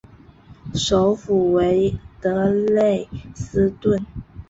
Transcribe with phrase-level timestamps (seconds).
[0.73, 4.03] 首府为德累斯顿。